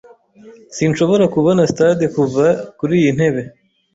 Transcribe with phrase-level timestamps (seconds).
[0.75, 2.45] Sinshobora kubona stade kuva
[2.77, 3.41] kuriyi ntebe.